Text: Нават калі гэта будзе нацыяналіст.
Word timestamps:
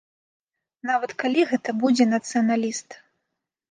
Нават 0.91 1.15
калі 1.25 1.47
гэта 1.53 1.79
будзе 1.87 2.11
нацыяналіст. 2.19 2.89